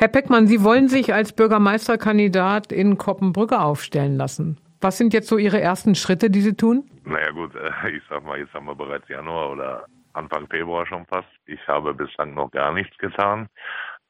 Herr 0.00 0.06
Peckmann, 0.06 0.46
Sie 0.46 0.62
wollen 0.62 0.86
sich 0.86 1.12
als 1.12 1.32
Bürgermeisterkandidat 1.32 2.70
in 2.70 2.98
Koppenbrücke 2.98 3.58
aufstellen 3.58 4.16
lassen. 4.16 4.56
Was 4.80 4.96
sind 4.96 5.12
jetzt 5.12 5.26
so 5.26 5.38
Ihre 5.38 5.60
ersten 5.60 5.96
Schritte, 5.96 6.30
die 6.30 6.40
Sie 6.40 6.54
tun? 6.54 6.88
Naja 7.04 7.32
gut, 7.32 7.52
äh, 7.56 7.90
ich 7.90 8.02
sag 8.08 8.24
mal, 8.24 8.38
jetzt 8.38 8.54
haben 8.54 8.66
wir 8.66 8.76
bereits 8.76 9.08
Januar 9.08 9.50
oder 9.50 9.86
Anfang 10.12 10.46
Februar 10.46 10.86
schon 10.86 11.04
fast. 11.06 11.26
Ich 11.46 11.58
habe 11.66 11.94
bislang 11.94 12.32
noch 12.34 12.52
gar 12.52 12.72
nichts 12.72 12.96
getan. 12.98 13.48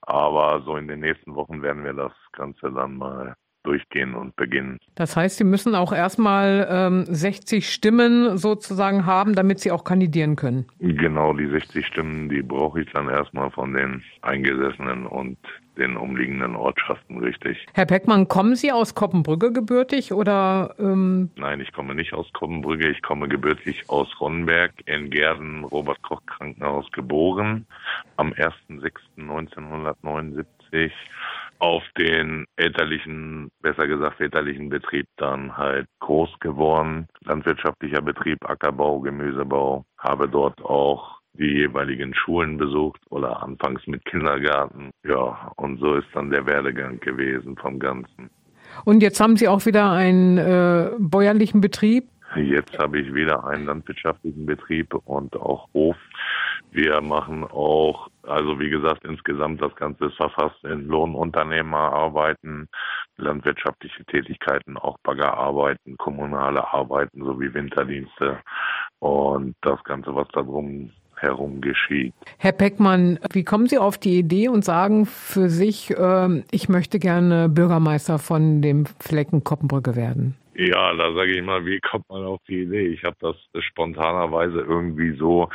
Aber 0.03 0.61
so 0.61 0.77
in 0.77 0.89
den 0.89 1.01
nächsten 1.01 1.35
Wochen 1.35 1.63
werden 1.63 1.83
wir 1.83 1.95
das 1.95 2.13
Ganze 2.33 2.71
dann 2.71 2.99
mal 2.99 3.35
durchgehen 3.69 4.15
und 4.15 4.35
beginnen. 4.37 4.79
Das 4.95 5.15
heißt, 5.15 5.37
Sie 5.37 5.45
müssen 5.45 5.75
auch 5.75 5.93
erstmal 5.93 6.67
ähm, 6.71 7.05
60 7.07 7.71
Stimmen 7.71 8.39
sozusagen 8.39 9.05
haben, 9.05 9.35
damit 9.35 9.61
Sie 9.61 9.71
auch 9.71 9.85
kandidieren 9.85 10.37
können. 10.37 10.65
Genau, 10.81 11.35
die 11.35 11.47
60 11.47 11.87
Stimmen, 11.87 12.31
die 12.31 12.41
brauche 12.43 12.81
ich 12.81 12.91
dann 12.93 13.11
erstmal 13.11 13.51
von 13.51 13.75
den 13.75 14.03
Eingesessenen 14.23 15.07
und 15.07 15.37
den 15.77 15.97
umliegenden 15.97 16.57
Ortschaften, 16.57 17.19
richtig. 17.19 17.65
Herr 17.73 17.87
Peckmann, 17.87 18.27
kommen 18.27 18.57
Sie 18.57 18.73
aus 18.73 18.95
Koppenbrügge 18.95 19.53
gebürtig 19.53 20.13
oder? 20.13 20.75
Ähm 20.79 21.31
Nein, 21.37 21.61
ich 21.61 21.73
komme 21.73 21.95
nicht 21.95 22.15
aus 22.15 22.33
Koppenbrügge. 22.33 22.91
Ich 22.91 23.03
komme 23.03 23.29
gebürtig 23.29 23.85
aus 23.89 24.09
Ronnenberg 24.21 24.73
in 24.87 25.11
Gerden, 25.11 25.65
Robert 25.65 26.01
Koch 26.03 26.23
Krankenhaus 26.27 26.91
geboren. 26.93 27.67
Am 28.17 28.33
1.6.1979 28.33 30.91
auf 31.59 31.83
den 31.99 32.45
elterlichen, 32.57 33.51
besser 33.61 33.87
gesagt 33.87 34.19
väterlichen 34.19 34.69
Betrieb 34.69 35.07
dann 35.17 35.57
halt 35.57 35.87
groß 36.01 36.39
geworden. 36.41 37.09
Landwirtschaftlicher 37.25 38.03
Betrieb, 38.03 38.39
Ackerbau, 38.49 39.01
Gemüsebau. 39.01 39.85
Habe 39.99 40.29
dort 40.29 40.61
auch 40.63 41.19
die 41.35 41.53
jeweiligen 41.59 42.15
Schulen 42.15 42.59
besucht 42.59 43.01
oder 43.11 43.43
anfangs 43.43 43.87
mit 43.87 44.05
Kindergarten. 44.05 44.91
Ja, 45.05 45.53
und 45.57 45.79
so 45.79 45.95
ist 45.95 46.09
dann 46.15 46.31
der 46.31 46.47
Werdegang 46.47 47.01
gewesen 47.01 47.57
vom 47.57 47.79
Ganzen. 47.79 48.31
Und 48.85 49.03
jetzt 49.03 49.21
haben 49.21 49.37
Sie 49.37 49.49
auch 49.49 49.65
wieder 49.67 49.91
einen 49.93 50.39
äh, 50.39 50.91
bäuerlichen 50.99 51.61
Betrieb? 51.61 52.05
Jetzt 52.37 52.79
habe 52.79 53.01
ich 53.01 53.15
wieder 53.15 53.47
einen 53.47 53.65
landwirtschaftlichen 53.65 54.45
Betrieb 54.45 54.95
und 55.07 55.35
auch 55.37 55.69
Hof. 55.73 55.97
Wir 56.71 57.01
machen 57.01 57.45
auch, 57.45 58.09
also 58.23 58.61
wie 58.61 58.71
gesagt, 58.71 59.05
insgesamt 59.05 59.63
das 59.63 59.75
Ganze 59.77 60.07
ist 60.07 60.17
verfasst 60.17 60.63
in 60.65 60.87
Lohnunternehmerarbeiten, 60.87 62.69
landwirtschaftliche 63.17 64.05
Tätigkeiten, 64.05 64.77
auch 64.77 64.99
Baggerarbeiten, 65.03 65.97
kommunale 65.97 66.73
Arbeiten 66.73 67.25
sowie 67.25 67.53
Winterdienste 67.53 68.39
und 68.99 69.57
das 69.63 69.83
Ganze, 69.85 70.15
was 70.15 70.29
da 70.29 70.43
drum 70.43 70.91
herum 71.17 71.61
geschieht. 71.61 72.15
Herr 72.39 72.53
Peckmann, 72.53 73.19
wie 73.33 73.45
kommen 73.45 73.67
Sie 73.67 73.79
auf 73.79 73.99
die 73.99 74.19
Idee 74.19 74.49
und 74.49 74.65
sagen 74.65 75.07
für 75.07 75.49
sich, 75.49 75.91
äh, 75.91 76.43
ich 76.51 76.69
möchte 76.69 76.99
gerne 76.99 77.49
Bürgermeister 77.49 78.19
von 78.19 78.63
dem 78.63 78.87
Flecken 79.01 79.43
Koppenbrücke 79.43 79.97
werden? 79.97 80.37
Ja, 80.55 80.93
da 80.95 81.13
sage 81.13 81.37
ich 81.37 81.43
mal, 81.43 81.65
wie 81.67 81.79
kommt 81.81 82.09
man 82.09 82.25
auf 82.25 82.41
die 82.49 82.63
Idee? 82.63 82.89
Ich 82.89 83.05
habe 83.05 83.17
das 83.21 83.37
spontanerweise 83.65 84.61
irgendwie 84.61 85.17
so 85.17 85.49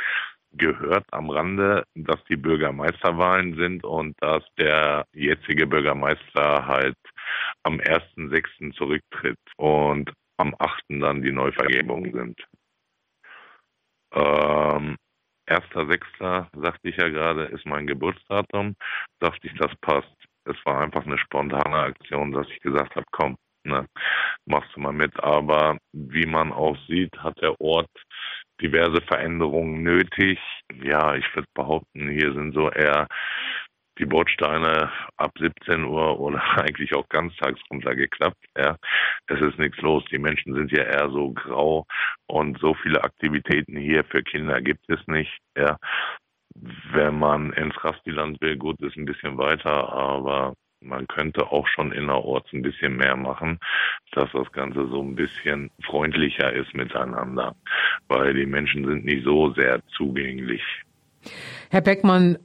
gehört 0.56 1.04
am 1.12 1.30
Rande, 1.30 1.84
dass 1.94 2.22
die 2.24 2.36
Bürgermeisterwahlen 2.36 3.56
sind 3.56 3.84
und 3.84 4.14
dass 4.20 4.42
der 4.58 5.06
jetzige 5.12 5.66
Bürgermeister 5.66 6.66
halt 6.66 6.96
am 7.62 7.78
1.6. 7.78 8.74
zurücktritt 8.74 9.38
und 9.56 10.12
am 10.36 10.54
8. 10.58 10.82
dann 10.88 11.22
die 11.22 11.32
Neuvergebungen 11.32 12.12
sind. 12.12 12.40
Ähm, 14.12 14.96
1.6. 15.48 16.60
sagte 16.60 16.88
ich 16.88 16.96
ja 16.96 17.08
gerade, 17.08 17.44
ist 17.44 17.66
mein 17.66 17.86
Geburtsdatum. 17.86 18.76
Dachte 19.20 19.46
ich, 19.46 19.54
das 19.58 19.74
passt. 19.80 20.14
Es 20.44 20.56
war 20.64 20.80
einfach 20.80 21.06
eine 21.06 21.18
spontane 21.18 21.76
Aktion, 21.76 22.32
dass 22.32 22.48
ich 22.48 22.60
gesagt 22.60 22.96
habe, 22.96 23.06
komm, 23.10 23.36
ne, 23.64 23.86
machst 24.46 24.70
du 24.74 24.80
mal 24.80 24.92
mit. 24.92 25.18
Aber 25.22 25.78
wie 25.92 26.26
man 26.26 26.52
auch 26.52 26.76
sieht, 26.86 27.16
hat 27.18 27.40
der 27.40 27.60
Ort 27.60 27.90
diverse 28.64 29.02
Veränderungen 29.02 29.82
nötig. 29.82 30.38
Ja, 30.82 31.14
ich 31.14 31.26
würde 31.34 31.48
behaupten, 31.54 32.08
hier 32.08 32.32
sind 32.32 32.54
so 32.54 32.70
eher 32.70 33.06
die 33.98 34.06
Bordsteine 34.06 34.90
ab 35.16 35.32
17 35.38 35.84
Uhr 35.84 36.18
oder 36.18 36.42
eigentlich 36.58 36.94
auch 36.94 37.08
ganztags 37.08 37.60
runtergeklappt. 37.70 38.42
Ja, 38.56 38.76
es 39.26 39.40
ist 39.40 39.58
nichts 39.58 39.80
los. 39.82 40.02
Die 40.10 40.18
Menschen 40.18 40.54
sind 40.54 40.72
ja 40.72 40.82
eher 40.82 41.10
so 41.10 41.32
grau 41.32 41.86
und 42.26 42.58
so 42.58 42.74
viele 42.74 43.04
Aktivitäten 43.04 43.76
hier 43.76 44.04
für 44.04 44.22
Kinder 44.22 44.60
gibt 44.62 44.88
es 44.88 45.06
nicht. 45.06 45.38
Ja, 45.56 45.76
wenn 46.92 47.18
man 47.18 47.52
ins 47.52 47.74
Rastiland 47.84 48.40
will, 48.40 48.56
gut, 48.56 48.80
ist 48.80 48.96
ein 48.96 49.04
bisschen 49.04 49.36
weiter, 49.38 49.92
aber 49.92 50.54
man 50.84 51.06
könnte 51.08 51.50
auch 51.50 51.66
schon 51.68 51.92
innerorts 51.92 52.52
ein 52.52 52.62
bisschen 52.62 52.96
mehr 52.96 53.16
machen, 53.16 53.58
dass 54.12 54.30
das 54.32 54.50
Ganze 54.52 54.86
so 54.88 55.02
ein 55.02 55.14
bisschen 55.14 55.70
freundlicher 55.82 56.52
ist 56.52 56.74
miteinander, 56.74 57.54
weil 58.08 58.34
die 58.34 58.46
Menschen 58.46 58.84
sind 58.86 59.04
nicht 59.04 59.24
so 59.24 59.52
sehr 59.54 59.80
zugänglich. 59.96 60.62
Herr 61.70 61.80
Beckmann, 61.80 62.38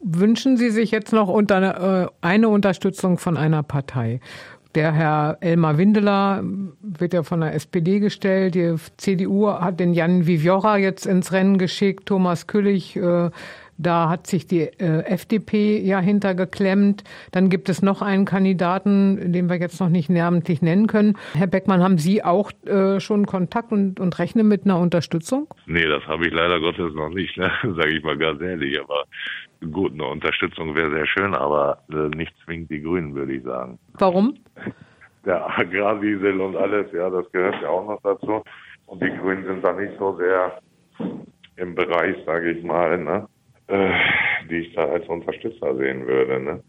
wünschen 0.00 0.56
Sie 0.56 0.70
sich 0.70 0.90
jetzt 0.90 1.12
noch 1.12 1.28
unter, 1.28 2.04
äh, 2.04 2.08
eine 2.20 2.48
Unterstützung 2.48 3.18
von 3.18 3.36
einer 3.36 3.62
Partei? 3.62 4.20
Der 4.74 4.92
Herr 4.92 5.38
Elmar 5.40 5.78
Windeler 5.78 6.44
wird 6.82 7.14
ja 7.14 7.22
von 7.22 7.40
der 7.40 7.54
SPD 7.54 7.98
gestellt. 7.98 8.54
Die 8.54 8.74
CDU 8.98 9.48
hat 9.48 9.80
den 9.80 9.94
Jan 9.94 10.26
Viviora 10.26 10.76
jetzt 10.76 11.06
ins 11.06 11.32
Rennen 11.32 11.56
geschickt. 11.56 12.04
Thomas 12.04 12.46
Küllig 12.46 12.94
äh, 12.94 13.30
da 13.78 14.08
hat 14.08 14.26
sich 14.26 14.46
die 14.46 14.62
äh, 14.62 15.02
FDP 15.04 15.78
ja 15.78 16.00
hintergeklemmt. 16.00 17.04
Dann 17.32 17.50
gibt 17.50 17.68
es 17.68 17.82
noch 17.82 18.02
einen 18.02 18.24
Kandidaten, 18.24 19.32
den 19.32 19.48
wir 19.48 19.56
jetzt 19.56 19.80
noch 19.80 19.88
nicht 19.88 20.08
namentlich 20.10 20.62
nennen 20.62 20.86
können. 20.86 21.16
Herr 21.34 21.46
Beckmann, 21.46 21.82
haben 21.82 21.98
Sie 21.98 22.24
auch 22.24 22.50
äh, 22.66 23.00
schon 23.00 23.26
Kontakt 23.26 23.72
und, 23.72 24.00
und 24.00 24.18
rechnen 24.18 24.48
mit 24.48 24.64
einer 24.64 24.78
Unterstützung? 24.78 25.48
Nee, 25.66 25.86
das 25.86 26.04
habe 26.06 26.26
ich 26.26 26.32
leider 26.32 26.60
Gottes 26.60 26.94
noch 26.94 27.10
nicht, 27.10 27.36
ne? 27.36 27.50
sage 27.62 27.90
ich 27.90 28.02
mal 28.02 28.16
ganz 28.16 28.40
ehrlich. 28.40 28.80
Aber 28.80 29.04
gut, 29.70 29.92
eine 29.92 30.06
Unterstützung 30.06 30.74
wäre 30.74 30.90
sehr 30.90 31.06
schön, 31.06 31.34
aber 31.34 31.78
äh, 31.90 32.08
nicht 32.16 32.34
zwingend 32.44 32.70
die 32.70 32.82
Grünen, 32.82 33.14
würde 33.14 33.34
ich 33.34 33.42
sagen. 33.42 33.78
Warum? 33.94 34.34
Der 35.24 35.58
Agrardiesel 35.58 36.40
und 36.40 36.56
alles, 36.56 36.86
ja, 36.92 37.10
das 37.10 37.30
gehört 37.32 37.60
ja 37.60 37.68
auch 37.68 37.84
noch 37.88 38.00
dazu. 38.02 38.44
Und 38.86 39.02
die 39.02 39.10
Grünen 39.10 39.44
sind 39.44 39.64
da 39.64 39.72
nicht 39.72 39.98
so 39.98 40.16
sehr 40.16 40.60
im 41.56 41.74
Bereich, 41.74 42.16
sage 42.24 42.52
ich 42.52 42.62
mal, 42.62 42.96
ne? 42.98 43.26
Äh, 43.68 43.92
die 44.48 44.58
ich 44.58 44.74
da 44.74 44.86
als 44.86 45.06
Unterstützer 45.08 45.76
sehen 45.76 46.06
würde. 46.06 46.40
Ne? 46.40 46.62